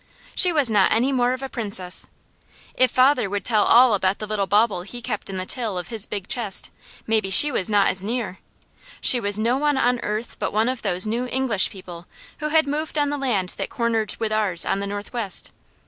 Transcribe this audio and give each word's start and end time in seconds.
She 0.33 0.51
was 0.51 0.67
not 0.71 0.91
any 0.91 1.11
more 1.11 1.33
of 1.33 1.43
a 1.43 1.47
Princess. 1.47 2.07
If 2.73 2.89
father 2.89 3.21
ever 3.25 3.29
would 3.29 3.45
tell 3.45 3.65
all 3.65 3.93
about 3.93 4.17
the 4.17 4.25
little 4.25 4.47
bauble 4.47 4.81
he 4.81 4.99
kept 4.99 5.29
in 5.29 5.37
the 5.37 5.45
till 5.45 5.77
of 5.77 5.89
his 5.89 6.07
big 6.07 6.27
chest, 6.27 6.71
maybe 7.05 7.29
she 7.29 7.51
was 7.51 7.69
not 7.69 7.87
as 7.87 8.03
near! 8.03 8.39
She 8.99 9.19
was 9.19 9.37
no 9.37 9.57
one 9.57 9.77
on 9.77 9.99
earth 9.99 10.37
but 10.39 10.51
one 10.53 10.69
of 10.69 10.81
those 10.81 11.05
new 11.05 11.27
English 11.27 11.69
people 11.69 12.07
who 12.39 12.47
had 12.47 12.65
moved 12.65 12.97
on 12.97 13.11
the 13.11 13.17
land 13.19 13.49
that 13.57 13.69
cornered 13.69 14.15
with 14.17 14.31
ours 14.31 14.65
on 14.65 14.79
the 14.79 14.87
northwest. 14.87 15.51